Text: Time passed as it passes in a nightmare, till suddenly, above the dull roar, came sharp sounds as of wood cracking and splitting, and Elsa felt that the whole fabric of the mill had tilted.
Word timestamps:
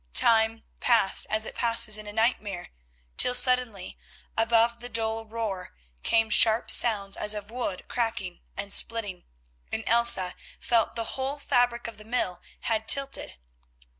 Time 0.15 0.63
passed 0.79 1.27
as 1.29 1.45
it 1.45 1.53
passes 1.53 1.95
in 1.95 2.07
a 2.07 2.11
nightmare, 2.11 2.69
till 3.17 3.35
suddenly, 3.35 3.99
above 4.35 4.79
the 4.79 4.89
dull 4.89 5.27
roar, 5.27 5.75
came 6.01 6.31
sharp 6.31 6.71
sounds 6.71 7.15
as 7.15 7.35
of 7.35 7.51
wood 7.51 7.85
cracking 7.87 8.41
and 8.57 8.73
splitting, 8.73 9.25
and 9.71 9.83
Elsa 9.85 10.33
felt 10.59 10.95
that 10.95 10.95
the 10.95 11.09
whole 11.09 11.37
fabric 11.37 11.85
of 11.87 11.99
the 11.99 12.03
mill 12.03 12.41
had 12.61 12.87
tilted. 12.87 13.35